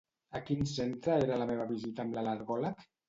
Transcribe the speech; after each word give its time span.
A 0.37 0.39
quin 0.45 0.63
centre 0.71 1.17
era 1.25 1.37
la 1.41 1.47
meva 1.51 1.67
visita 1.73 2.07
amb 2.07 2.17
l'al·lergòleg? 2.19 2.83